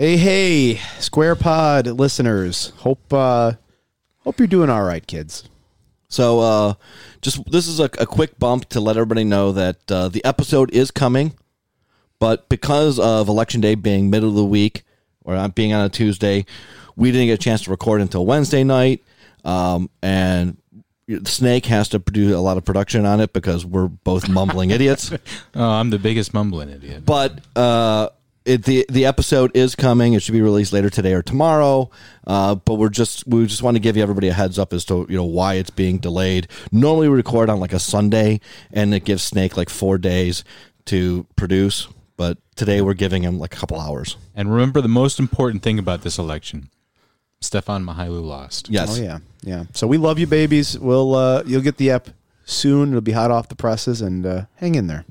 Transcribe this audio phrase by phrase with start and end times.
[0.00, 2.72] Hey, hey, Square Pod listeners.
[2.78, 3.52] Hope uh
[4.20, 5.46] hope you're doing all right, kids.
[6.08, 6.74] So, uh,
[7.20, 10.72] just this is a, a quick bump to let everybody know that uh, the episode
[10.72, 11.34] is coming,
[12.18, 14.84] but because of Election Day being middle of the week
[15.22, 16.46] or not being on a Tuesday,
[16.96, 19.04] we didn't get a chance to record until Wednesday night.
[19.44, 20.56] Um, and
[21.24, 25.12] Snake has to do a lot of production on it because we're both mumbling idiots.
[25.54, 27.04] Oh, I'm the biggest mumbling idiot.
[27.04, 28.08] But uh,
[28.44, 30.14] it, the the episode is coming.
[30.14, 31.90] It should be released later today or tomorrow.
[32.26, 34.84] Uh, but we're just we just want to give you everybody a heads up as
[34.86, 36.48] to you know why it's being delayed.
[36.72, 38.40] Normally we record on like a Sunday,
[38.72, 40.44] and it gives Snake like four days
[40.86, 41.88] to produce.
[42.16, 44.16] But today we're giving him like a couple hours.
[44.34, 46.70] And remember the most important thing about this election:
[47.40, 48.68] Stefan Mahailu lost.
[48.70, 48.98] Yes.
[48.98, 49.64] Oh yeah, yeah.
[49.72, 50.78] So we love you, babies.
[50.78, 52.08] We'll uh you'll get the app
[52.44, 52.90] soon.
[52.90, 55.04] It'll be hot off the presses, and uh, hang in there.